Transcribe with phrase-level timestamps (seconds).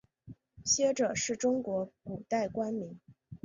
[0.65, 2.99] 谒者是中国古代官名。